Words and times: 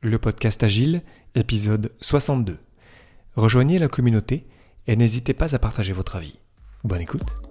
Le 0.00 0.16
podcast 0.16 0.62
Agile, 0.62 1.02
épisode 1.34 1.90
62. 2.00 2.58
Rejoignez 3.34 3.78
la 3.78 3.88
communauté 3.88 4.46
et 4.86 4.94
n'hésitez 4.94 5.34
pas 5.34 5.56
à 5.56 5.58
partager 5.58 5.92
votre 5.92 6.14
avis. 6.14 6.38
Bonne 6.84 7.00
écoute. 7.00 7.47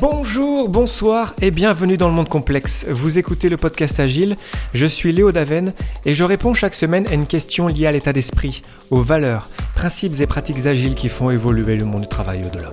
Bonjour, 0.00 0.68
bonsoir 0.68 1.34
et 1.42 1.50
bienvenue 1.50 1.96
dans 1.96 2.06
le 2.06 2.14
monde 2.14 2.28
complexe. 2.28 2.86
Vous 2.88 3.18
écoutez 3.18 3.48
le 3.48 3.56
podcast 3.56 3.98
Agile, 3.98 4.36
je 4.72 4.86
suis 4.86 5.10
Léo 5.10 5.32
Daven 5.32 5.72
et 6.04 6.14
je 6.14 6.22
réponds 6.22 6.54
chaque 6.54 6.76
semaine 6.76 7.08
à 7.08 7.14
une 7.14 7.26
question 7.26 7.66
liée 7.66 7.86
à 7.86 7.90
l'état 7.90 8.12
d'esprit, 8.12 8.62
aux 8.90 9.00
valeurs, 9.00 9.50
principes 9.74 10.20
et 10.20 10.28
pratiques 10.28 10.66
agiles 10.66 10.94
qui 10.94 11.08
font 11.08 11.30
évoluer 11.30 11.76
le 11.76 11.84
monde 11.84 12.02
du 12.02 12.06
travail 12.06 12.44
au-delà. 12.46 12.72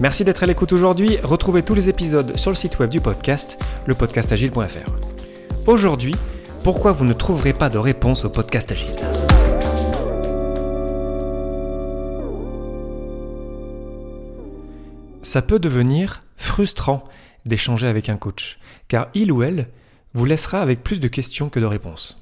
Merci 0.00 0.24
d'être 0.24 0.42
à 0.42 0.46
l'écoute 0.46 0.72
aujourd'hui, 0.72 1.16
retrouvez 1.22 1.62
tous 1.62 1.74
les 1.74 1.88
épisodes 1.88 2.36
sur 2.36 2.50
le 2.50 2.56
site 2.56 2.80
web 2.80 2.90
du 2.90 3.00
podcast, 3.00 3.56
lepodcastagile.fr. 3.86 4.90
Aujourd'hui, 5.68 6.16
pourquoi 6.64 6.90
vous 6.90 7.04
ne 7.04 7.12
trouverez 7.12 7.52
pas 7.52 7.68
de 7.68 7.78
réponse 7.78 8.24
au 8.24 8.30
podcast 8.30 8.72
Agile? 8.72 8.96
Ça 15.22 15.40
peut 15.40 15.60
devenir 15.60 16.24
frustrant 16.42 17.04
d'échanger 17.46 17.86
avec 17.86 18.08
un 18.08 18.16
coach, 18.16 18.58
car 18.88 19.08
il 19.14 19.32
ou 19.32 19.42
elle 19.42 19.68
vous 20.14 20.24
laissera 20.24 20.60
avec 20.60 20.82
plus 20.82 21.00
de 21.00 21.08
questions 21.08 21.48
que 21.48 21.60
de 21.60 21.64
réponses. 21.64 22.18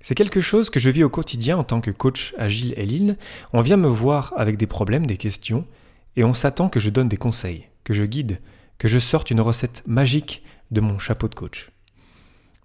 C'est 0.00 0.14
quelque 0.14 0.40
chose 0.40 0.70
que 0.70 0.78
je 0.78 0.90
vis 0.90 1.02
au 1.02 1.08
quotidien 1.08 1.58
en 1.58 1.64
tant 1.64 1.80
que 1.80 1.90
coach 1.90 2.34
agile 2.38 2.72
et 2.76 2.86
lean. 2.86 3.16
On 3.52 3.60
vient 3.60 3.76
me 3.76 3.88
voir 3.88 4.32
avec 4.36 4.56
des 4.56 4.68
problèmes, 4.68 5.06
des 5.06 5.16
questions, 5.16 5.66
et 6.14 6.22
on 6.22 6.34
s'attend 6.34 6.68
que 6.68 6.78
je 6.78 6.90
donne 6.90 7.08
des 7.08 7.16
conseils, 7.16 7.66
que 7.82 7.94
je 7.94 8.04
guide, 8.04 8.38
que 8.78 8.86
je 8.86 9.00
sorte 9.00 9.30
une 9.30 9.40
recette 9.40 9.82
magique 9.86 10.44
de 10.70 10.80
mon 10.80 10.98
chapeau 10.98 11.26
de 11.26 11.34
coach. 11.34 11.70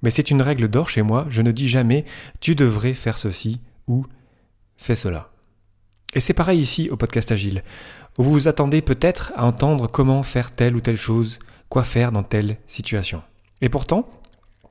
Mais 0.04 0.12
c'est 0.12 0.30
une 0.30 0.42
règle 0.42 0.68
d'or 0.68 0.90
chez 0.90 1.02
moi, 1.02 1.26
je 1.30 1.42
ne 1.42 1.52
dis 1.52 1.68
jamais 1.68 2.06
tu 2.40 2.56
devrais 2.56 2.94
faire 2.94 3.18
ceci 3.18 3.62
ou 3.88 4.06
fais 4.78 4.96
cela. 4.96 5.33
Et 6.16 6.20
c'est 6.20 6.34
pareil 6.34 6.60
ici 6.60 6.90
au 6.92 6.96
podcast 6.96 7.32
Agile. 7.32 7.64
Vous 8.18 8.32
vous 8.32 8.48
attendez 8.48 8.82
peut-être 8.84 9.34
à 9.36 9.46
entendre 9.46 9.88
comment 9.88 10.22
faire 10.22 10.52
telle 10.52 10.76
ou 10.76 10.80
telle 10.80 10.98
chose, 10.98 11.40
quoi 11.70 11.84
faire 11.84 12.12
dans 12.12 12.22
telle 12.22 12.58
situation. 12.68 13.24
Et 13.62 13.70
pourtant, 13.70 14.08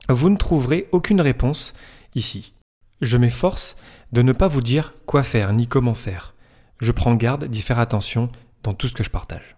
vous 0.07 0.29
ne 0.29 0.37
trouverez 0.37 0.87
aucune 0.91 1.19
réponse 1.19 1.73
ici. 2.15 2.53
Je 3.01 3.17
m'efforce 3.17 3.75
de 4.13 4.21
ne 4.21 4.31
pas 4.31 4.47
vous 4.47 4.61
dire 4.61 4.93
quoi 5.05 5.23
faire 5.23 5.51
ni 5.51 5.67
comment 5.67 5.95
faire. 5.95 6.33
Je 6.79 6.93
prends 6.93 7.15
garde 7.15 7.45
d'y 7.45 7.61
faire 7.61 7.79
attention 7.79 8.29
dans 8.63 8.73
tout 8.73 8.87
ce 8.87 8.93
que 8.93 9.03
je 9.03 9.09
partage. 9.09 9.57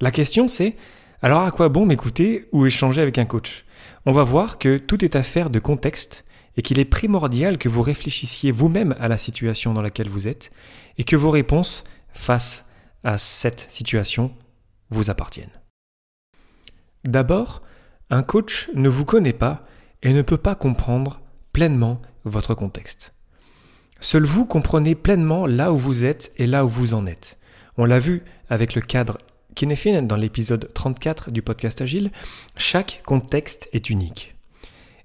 La 0.00 0.10
question 0.10 0.48
c'est, 0.48 0.76
alors 1.22 1.42
à 1.42 1.52
quoi 1.52 1.68
bon 1.68 1.86
m'écouter 1.86 2.48
ou 2.50 2.66
échanger 2.66 3.00
avec 3.00 3.18
un 3.18 3.26
coach? 3.26 3.64
On 4.08 4.12
va 4.12 4.22
voir 4.22 4.58
que 4.58 4.78
tout 4.78 5.04
est 5.04 5.16
affaire 5.16 5.50
de 5.50 5.58
contexte 5.58 6.24
et 6.56 6.62
qu'il 6.62 6.78
est 6.78 6.84
primordial 6.84 7.58
que 7.58 7.68
vous 7.68 7.82
réfléchissiez 7.82 8.52
vous-même 8.52 8.94
à 9.00 9.08
la 9.08 9.18
situation 9.18 9.74
dans 9.74 9.82
laquelle 9.82 10.08
vous 10.08 10.28
êtes 10.28 10.52
et 10.96 11.02
que 11.02 11.16
vos 11.16 11.30
réponses 11.30 11.82
face 12.12 12.66
à 13.02 13.18
cette 13.18 13.66
situation 13.68 14.32
vous 14.90 15.10
appartiennent. 15.10 15.60
D'abord, 17.02 17.62
un 18.08 18.22
coach 18.22 18.70
ne 18.74 18.88
vous 18.88 19.04
connaît 19.04 19.32
pas 19.32 19.64
et 20.04 20.12
ne 20.12 20.22
peut 20.22 20.38
pas 20.38 20.54
comprendre 20.54 21.20
pleinement 21.52 22.00
votre 22.24 22.54
contexte. 22.54 23.12
Seul 23.98 24.24
vous 24.24 24.46
comprenez 24.46 24.94
pleinement 24.94 25.46
là 25.46 25.72
où 25.72 25.76
vous 25.76 26.04
êtes 26.04 26.32
et 26.36 26.46
là 26.46 26.64
où 26.64 26.68
vous 26.68 26.94
en 26.94 27.06
êtes. 27.06 27.38
On 27.76 27.84
l'a 27.84 27.98
vu 27.98 28.22
avec 28.48 28.76
le 28.76 28.82
cadre 28.82 29.18
Kinefin 29.56 30.02
dans 30.02 30.16
l'épisode 30.16 30.70
34 30.74 31.30
du 31.30 31.40
podcast 31.40 31.80
Agile, 31.80 32.10
chaque 32.58 33.00
contexte 33.06 33.70
est 33.72 33.88
unique. 33.88 34.36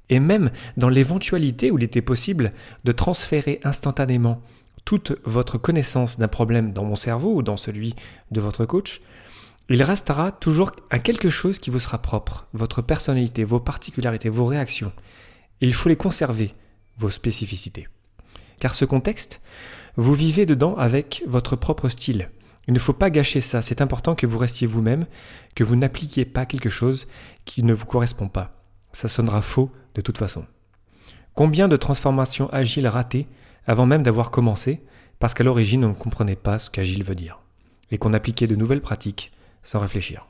Et 0.09 0.19
même 0.19 0.51
dans 0.75 0.89
l'éventualité 0.89 1.71
où 1.71 1.77
il 1.77 1.85
était 1.85 2.01
possible 2.01 2.51
de 2.83 2.91
transférer 2.91 3.61
instantanément 3.63 4.41
toute 4.83 5.13
votre 5.23 5.57
connaissance 5.57 6.19
d'un 6.19 6.27
problème 6.27 6.73
dans 6.73 6.83
mon 6.83 6.97
cerveau 6.97 7.33
ou 7.33 7.43
dans 7.43 7.55
celui 7.55 7.95
de 8.31 8.41
votre 8.41 8.65
coach, 8.65 8.99
il 9.69 9.81
restera 9.83 10.33
toujours 10.33 10.73
un 10.91 10.99
quelque 10.99 11.29
chose 11.29 11.57
qui 11.57 11.69
vous 11.69 11.79
sera 11.79 12.01
propre, 12.01 12.45
votre 12.51 12.81
personnalité, 12.81 13.45
vos 13.45 13.61
particularités, 13.61 14.27
vos 14.27 14.45
réactions. 14.45 14.91
Il 15.61 15.73
faut 15.73 15.87
les 15.87 15.95
conserver, 15.95 16.53
vos 16.97 17.09
spécificités. 17.09 17.87
Car 18.59 18.75
ce 18.75 18.83
contexte, 18.83 19.39
vous 19.95 20.13
vivez 20.13 20.45
dedans 20.45 20.75
avec 20.75 21.23
votre 21.25 21.55
propre 21.55 21.87
style. 21.87 22.29
Il 22.71 22.75
ne 22.75 22.79
faut 22.79 22.93
pas 22.93 23.09
gâcher 23.09 23.41
ça, 23.41 23.61
c'est 23.61 23.81
important 23.81 24.15
que 24.15 24.25
vous 24.25 24.37
restiez 24.37 24.65
vous-même, 24.65 25.05
que 25.55 25.65
vous 25.65 25.75
n'appliquiez 25.75 26.23
pas 26.23 26.45
quelque 26.45 26.69
chose 26.69 27.05
qui 27.43 27.63
ne 27.63 27.73
vous 27.73 27.85
correspond 27.85 28.29
pas. 28.29 28.63
Ça 28.93 29.09
sonnera 29.09 29.41
faux 29.41 29.69
de 29.93 29.99
toute 29.99 30.17
façon. 30.17 30.45
Combien 31.33 31.67
de 31.67 31.75
transformations 31.75 32.49
agiles 32.53 32.87
ratées 32.87 33.27
avant 33.67 33.85
même 33.85 34.03
d'avoir 34.03 34.31
commencé, 34.31 34.81
parce 35.19 35.33
qu'à 35.33 35.43
l'origine 35.43 35.83
on 35.83 35.89
ne 35.89 35.93
comprenait 35.93 36.37
pas 36.37 36.59
ce 36.59 36.69
qu'agile 36.69 37.03
veut 37.03 37.13
dire, 37.13 37.41
et 37.91 37.97
qu'on 37.97 38.13
appliquait 38.13 38.47
de 38.47 38.55
nouvelles 38.55 38.79
pratiques 38.79 39.33
sans 39.63 39.79
réfléchir. 39.79 40.29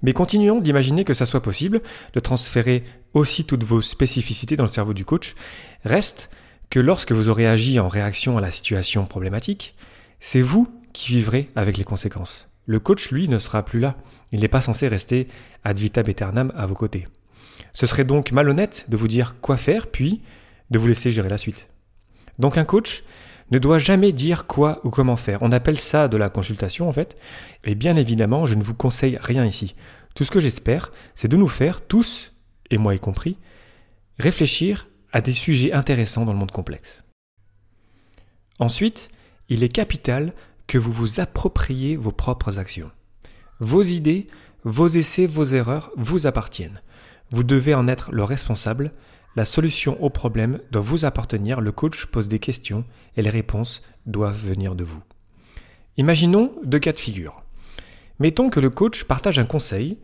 Mais 0.00 0.14
continuons 0.14 0.58
d'imaginer 0.58 1.04
que 1.04 1.12
ça 1.12 1.26
soit 1.26 1.42
possible, 1.42 1.82
de 2.14 2.20
transférer 2.20 2.82
aussi 3.12 3.44
toutes 3.44 3.62
vos 3.62 3.82
spécificités 3.82 4.56
dans 4.56 4.64
le 4.64 4.70
cerveau 4.70 4.94
du 4.94 5.04
coach. 5.04 5.34
Reste 5.84 6.30
que 6.70 6.80
lorsque 6.80 7.12
vous 7.12 7.28
aurez 7.28 7.46
agi 7.46 7.78
en 7.78 7.88
réaction 7.88 8.38
à 8.38 8.40
la 8.40 8.50
situation 8.50 9.04
problématique, 9.04 9.74
c'est 10.18 10.40
vous 10.40 10.66
qui 10.92 11.12
vivrez 11.12 11.50
avec 11.56 11.76
les 11.76 11.84
conséquences. 11.84 12.48
Le 12.66 12.80
coach, 12.80 13.10
lui, 13.10 13.28
ne 13.28 13.38
sera 13.38 13.64
plus 13.64 13.80
là. 13.80 13.96
Il 14.32 14.40
n'est 14.40 14.48
pas 14.48 14.60
censé 14.60 14.88
rester 14.88 15.28
ad 15.64 15.78
vitam 15.78 16.04
aeternam 16.06 16.52
à 16.56 16.66
vos 16.66 16.74
côtés. 16.74 17.08
Ce 17.72 17.86
serait 17.86 18.04
donc 18.04 18.32
malhonnête 18.32 18.86
de 18.88 18.96
vous 18.96 19.08
dire 19.08 19.36
quoi 19.40 19.56
faire, 19.56 19.86
puis 19.86 20.22
de 20.70 20.78
vous 20.78 20.86
laisser 20.86 21.10
gérer 21.10 21.28
la 21.28 21.38
suite. 21.38 21.68
Donc 22.38 22.58
un 22.58 22.64
coach 22.64 23.04
ne 23.50 23.58
doit 23.58 23.78
jamais 23.78 24.12
dire 24.12 24.46
quoi 24.46 24.80
ou 24.84 24.90
comment 24.90 25.16
faire. 25.16 25.38
On 25.42 25.52
appelle 25.52 25.78
ça 25.78 26.08
de 26.08 26.16
la 26.16 26.28
consultation 26.28 26.88
en 26.88 26.92
fait. 26.92 27.16
Et 27.64 27.74
bien 27.74 27.96
évidemment, 27.96 28.46
je 28.46 28.54
ne 28.54 28.62
vous 28.62 28.74
conseille 28.74 29.18
rien 29.20 29.44
ici. 29.44 29.74
Tout 30.14 30.24
ce 30.24 30.30
que 30.30 30.40
j'espère, 30.40 30.92
c'est 31.14 31.28
de 31.28 31.36
nous 31.36 31.48
faire 31.48 31.80
tous, 31.80 32.32
et 32.70 32.78
moi 32.78 32.94
y 32.94 33.00
compris, 33.00 33.38
réfléchir 34.18 34.88
à 35.12 35.20
des 35.20 35.32
sujets 35.32 35.72
intéressants 35.72 36.24
dans 36.24 36.32
le 36.32 36.38
monde 36.38 36.50
complexe. 36.50 37.04
Ensuite, 38.58 39.08
il 39.48 39.62
est 39.62 39.68
capital 39.68 40.34
que 40.68 40.78
vous 40.78 40.92
vous 40.92 41.18
appropriez 41.18 41.96
vos 41.96 42.12
propres 42.12 42.60
actions. 42.60 42.92
Vos 43.58 43.82
idées, 43.82 44.28
vos 44.62 44.86
essais, 44.86 45.26
vos 45.26 45.44
erreurs 45.44 45.90
vous 45.96 46.28
appartiennent. 46.28 46.78
Vous 47.32 47.42
devez 47.42 47.74
en 47.74 47.88
être 47.88 48.12
le 48.12 48.22
responsable 48.22 48.92
la 49.38 49.44
solution 49.44 50.02
au 50.02 50.10
problème 50.10 50.58
doit 50.72 50.82
vous 50.82 51.04
appartenir, 51.04 51.60
le 51.60 51.70
coach 51.70 52.06
pose 52.06 52.26
des 52.26 52.40
questions 52.40 52.84
et 53.16 53.22
les 53.22 53.30
réponses 53.30 53.82
doivent 54.04 54.36
venir 54.36 54.74
de 54.74 54.82
vous. 54.82 55.00
Imaginons 55.96 56.52
deux 56.64 56.80
cas 56.80 56.90
de 56.90 56.98
figure. 56.98 57.42
Mettons 58.18 58.50
que 58.50 58.58
le 58.58 58.68
coach 58.68 59.04
partage 59.04 59.38
un 59.38 59.44
conseil, 59.44 59.98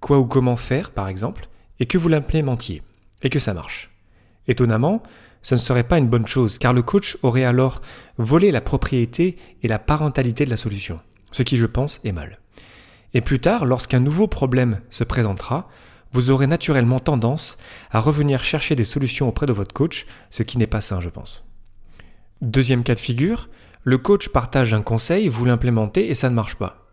quoi 0.00 0.18
ou 0.18 0.26
comment 0.26 0.56
faire 0.56 0.90
par 0.90 1.06
exemple, 1.06 1.48
et 1.78 1.86
que 1.86 1.98
vous 1.98 2.08
l'implémentiez, 2.08 2.82
et 3.22 3.30
que 3.30 3.38
ça 3.38 3.54
marche. 3.54 3.90
Étonnamment, 4.48 5.04
ce 5.42 5.54
ne 5.54 5.60
serait 5.60 5.84
pas 5.84 5.98
une 5.98 6.08
bonne 6.08 6.26
chose, 6.26 6.58
car 6.58 6.72
le 6.72 6.82
coach 6.82 7.16
aurait 7.22 7.44
alors 7.44 7.80
volé 8.18 8.50
la 8.50 8.60
propriété 8.60 9.36
et 9.62 9.68
la 9.68 9.78
parentalité 9.78 10.44
de 10.44 10.50
la 10.50 10.56
solution, 10.56 11.00
ce 11.30 11.42
qui 11.42 11.56
je 11.56 11.66
pense 11.66 12.00
est 12.04 12.12
mal. 12.12 12.38
Et 13.14 13.20
plus 13.20 13.40
tard, 13.40 13.64
lorsqu'un 13.64 14.00
nouveau 14.00 14.26
problème 14.26 14.80
se 14.90 15.04
présentera, 15.04 15.68
vous 16.12 16.30
aurez 16.30 16.46
naturellement 16.46 17.00
tendance 17.00 17.56
à 17.90 18.00
revenir 18.00 18.44
chercher 18.44 18.74
des 18.74 18.84
solutions 18.84 19.28
auprès 19.28 19.46
de 19.46 19.52
votre 19.52 19.72
coach, 19.72 20.06
ce 20.30 20.42
qui 20.42 20.58
n'est 20.58 20.66
pas 20.66 20.80
sain, 20.80 21.00
je 21.00 21.08
pense. 21.08 21.44
Deuxième 22.40 22.82
cas 22.82 22.94
de 22.94 23.00
figure, 23.00 23.48
le 23.82 23.98
coach 23.98 24.28
partage 24.28 24.74
un 24.74 24.82
conseil, 24.82 25.28
vous 25.28 25.44
l'implémentez 25.44 26.10
et 26.10 26.14
ça 26.14 26.30
ne 26.30 26.34
marche 26.34 26.56
pas. 26.56 26.86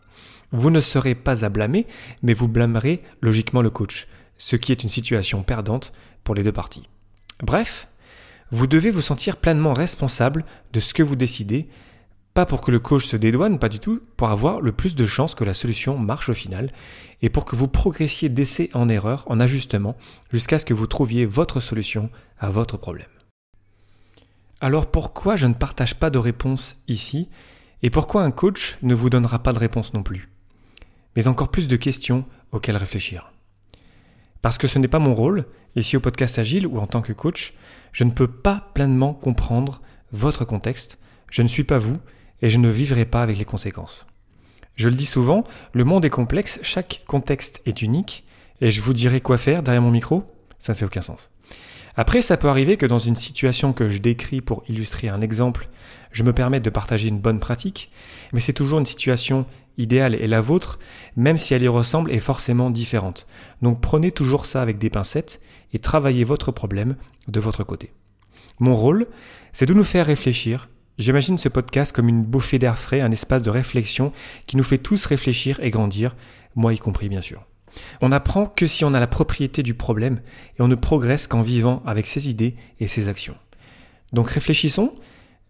Vous 0.51 0.69
ne 0.69 0.79
serez 0.79 1.15
pas 1.15 1.43
à 1.43 1.49
blâmer, 1.49 1.85
mais 2.21 2.33
vous 2.33 2.47
blâmerez 2.47 3.01
logiquement 3.21 3.61
le 3.61 3.69
coach, 3.69 4.07
ce 4.37 4.55
qui 4.55 4.71
est 4.71 4.83
une 4.83 4.89
situation 4.89 5.43
perdante 5.43 5.93
pour 6.23 6.35
les 6.35 6.43
deux 6.43 6.51
parties. 6.51 6.87
Bref, 7.43 7.89
vous 8.51 8.67
devez 8.67 8.91
vous 8.91 9.01
sentir 9.01 9.37
pleinement 9.37 9.73
responsable 9.73 10.45
de 10.73 10.79
ce 10.79 10.93
que 10.93 11.03
vous 11.03 11.15
décidez 11.15 11.67
pas 12.37 12.45
pour 12.45 12.61
que 12.61 12.69
le 12.69 12.77
coach 12.77 13.07
se 13.07 13.17
dédouane, 13.17 13.57
pas 13.57 13.67
du 13.67 13.79
tout, 13.79 13.99
pour 14.15 14.29
avoir 14.29 14.61
le 14.61 14.71
plus 14.71 14.93
de 14.93 15.07
chances 15.07 15.33
que 15.33 15.43
la 15.43 15.55
solution 15.55 15.97
marche 15.97 16.29
au 16.29 16.35
final, 16.35 16.71
et 17.23 17.31
pour 17.31 17.45
que 17.45 17.55
vous 17.55 17.67
progressiez 17.67 18.29
d'essai 18.29 18.69
en 18.75 18.89
erreur, 18.89 19.23
en 19.25 19.39
ajustement, 19.39 19.97
jusqu'à 20.31 20.59
ce 20.59 20.65
que 20.65 20.75
vous 20.75 20.85
trouviez 20.85 21.25
votre 21.25 21.61
solution 21.61 22.11
à 22.37 22.51
votre 22.51 22.77
problème. 22.77 23.07
Alors 24.61 24.85
pourquoi 24.85 25.35
je 25.35 25.47
ne 25.47 25.55
partage 25.55 25.95
pas 25.95 26.11
de 26.11 26.19
réponse 26.19 26.77
ici, 26.87 27.27
et 27.81 27.89
pourquoi 27.89 28.21
un 28.21 28.29
coach 28.29 28.77
ne 28.83 28.93
vous 28.93 29.09
donnera 29.09 29.41
pas 29.41 29.51
de 29.51 29.57
réponse 29.57 29.95
non 29.95 30.03
plus? 30.03 30.29
Mais 31.15 31.27
encore 31.27 31.49
plus 31.49 31.67
de 31.67 31.75
questions 31.75 32.23
auxquelles 32.51 32.77
réfléchir. 32.77 33.31
Parce 34.41 34.57
que 34.57 34.67
ce 34.67 34.79
n'est 34.79 34.87
pas 34.87 34.99
mon 34.99 35.15
rôle, 35.15 35.45
ici 35.75 35.97
au 35.97 35.99
podcast 35.99 36.39
Agile 36.39 36.67
ou 36.67 36.79
en 36.79 36.87
tant 36.87 37.01
que 37.01 37.13
coach, 37.13 37.53
je 37.91 38.03
ne 38.03 38.11
peux 38.11 38.27
pas 38.27 38.69
pleinement 38.73 39.13
comprendre 39.13 39.81
votre 40.11 40.45
contexte, 40.45 40.99
je 41.29 41.41
ne 41.41 41.47
suis 41.47 41.63
pas 41.63 41.79
vous, 41.79 41.97
et 42.41 42.49
je 42.49 42.57
ne 42.57 42.69
vivrai 42.69 43.05
pas 43.05 43.23
avec 43.23 43.37
les 43.37 43.45
conséquences. 43.45 44.05
Je 44.75 44.89
le 44.89 44.95
dis 44.95 45.05
souvent, 45.05 45.43
le 45.73 45.83
monde 45.83 46.05
est 46.05 46.09
complexe, 46.09 46.59
chaque 46.61 47.01
contexte 47.07 47.61
est 47.65 47.81
unique, 47.81 48.25
et 48.61 48.69
je 48.69 48.81
vous 48.81 48.93
dirai 48.93 49.21
quoi 49.21 49.37
faire 49.37 49.63
derrière 49.63 49.81
mon 49.81 49.91
micro, 49.91 50.23
ça 50.59 50.73
ne 50.73 50.77
fait 50.77 50.85
aucun 50.85 51.01
sens. 51.01 51.31
Après, 51.95 52.21
ça 52.21 52.37
peut 52.37 52.47
arriver 52.47 52.77
que 52.77 52.85
dans 52.85 52.99
une 52.99 53.15
situation 53.15 53.73
que 53.73 53.87
je 53.87 53.97
décris 53.97 54.41
pour 54.41 54.63
illustrer 54.67 55.09
un 55.09 55.21
exemple, 55.21 55.67
je 56.11 56.23
me 56.23 56.31
permette 56.31 56.63
de 56.63 56.69
partager 56.69 57.09
une 57.09 57.19
bonne 57.19 57.39
pratique, 57.39 57.91
mais 58.33 58.39
c'est 58.39 58.53
toujours 58.53 58.77
une 58.77 58.85
situation 58.85 59.47
idéale 59.77 60.15
et 60.15 60.27
la 60.27 60.41
vôtre, 60.41 60.79
même 61.15 61.37
si 61.37 61.53
elle 61.53 61.63
y 61.63 61.67
ressemble, 61.67 62.11
est 62.11 62.19
forcément 62.19 62.69
différente. 62.69 63.27
Donc 63.61 63.81
prenez 63.81 64.11
toujours 64.11 64.45
ça 64.45 64.61
avec 64.61 64.77
des 64.77 64.89
pincettes 64.89 65.41
et 65.73 65.79
travaillez 65.79 66.23
votre 66.23 66.51
problème 66.51 66.95
de 67.27 67.39
votre 67.39 67.63
côté. 67.63 67.93
Mon 68.59 68.75
rôle, 68.75 69.07
c'est 69.51 69.65
de 69.65 69.73
nous 69.73 69.83
faire 69.83 70.07
réfléchir. 70.07 70.69
J'imagine 70.97 71.37
ce 71.37 71.49
podcast 71.49 71.95
comme 71.95 72.09
une 72.09 72.23
bouffée 72.23 72.57
d'air 72.57 72.79
frais, 72.79 73.01
un 73.01 73.11
espace 73.11 73.43
de 73.43 73.51
réflexion 73.51 74.11
qui 74.47 74.57
nous 74.57 74.63
fait 74.63 74.79
tous 74.79 75.05
réfléchir 75.05 75.59
et 75.61 75.69
grandir, 75.69 76.15
moi 76.55 76.73
y 76.73 76.79
compris 76.79 77.07
bien 77.07 77.21
sûr. 77.21 77.45
On 78.01 78.09
n'apprend 78.09 78.47
que 78.47 78.65
si 78.65 78.83
on 78.83 78.93
a 78.93 78.99
la 78.99 79.07
propriété 79.07 79.61
du 79.61 79.75
problème 79.75 80.21
et 80.57 80.61
on 80.61 80.67
ne 80.67 80.75
progresse 80.75 81.27
qu'en 81.27 81.41
vivant 81.41 81.83
avec 81.85 82.07
ses 82.07 82.29
idées 82.29 82.55
et 82.79 82.87
ses 82.87 83.09
actions. 83.09 83.35
Donc 84.13 84.29
réfléchissons, 84.29 84.93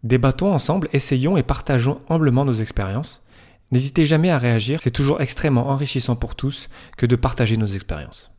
débattons 0.04 0.52
ensemble, 0.52 0.90
essayons 0.94 1.38
et 1.38 1.44
partageons 1.44 2.02
humblement 2.10 2.44
nos 2.44 2.54
expériences. 2.54 3.24
N'hésitez 3.72 4.06
jamais 4.06 4.30
à 4.30 4.38
réagir, 4.38 4.80
c'est 4.82 4.92
toujours 4.92 5.22
extrêmement 5.22 5.70
enrichissant 5.70 6.16
pour 6.16 6.36
tous 6.36 6.70
que 6.98 7.06
de 7.06 7.16
partager 7.16 7.58
nos 7.58 7.66
expériences. 7.66 8.32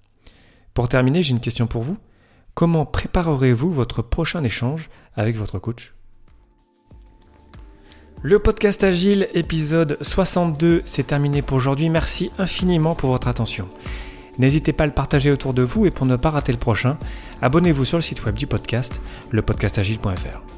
Pour 0.75 0.89
terminer, 0.89 1.23
j'ai 1.23 1.33
une 1.33 1.41
question 1.41 1.67
pour 1.67 1.83
vous. 1.83 1.99
Comment 2.55 2.87
préparerez-vous 2.87 3.73
votre 3.73 4.03
prochain 4.03 4.43
échange 4.43 4.91
avec 5.15 5.37
votre 5.37 5.59
coach? 5.59 5.95
Le 8.23 8.41
podcast 8.41 8.83
Agile, 8.83 9.29
épisode 9.35 9.97
62, 10.01 10.83
c'est 10.85 11.07
terminé 11.07 11.41
pour 11.41 11.57
aujourd'hui. 11.57 11.89
Merci 11.89 12.33
infiniment 12.39 12.97
pour 12.97 13.11
votre 13.11 13.29
attention. 13.29 13.69
N'hésitez 14.39 14.73
pas 14.73 14.85
à 14.85 14.87
le 14.89 14.93
partager 14.93 15.31
autour 15.31 15.55
de 15.55 15.63
vous 15.63 15.87
et 15.87 15.91
pour 15.91 16.07
ne 16.07 16.17
pas 16.17 16.31
rater 16.31 16.53
le 16.53 16.59
prochain, 16.59 16.99
abonnez-vous 17.43 17.85
sur 17.85 17.99
le 17.99 18.03
site 18.03 18.25
web 18.25 18.35
du 18.35 18.47
podcast, 18.47 19.01
lepodcastagile.fr. 19.31 20.58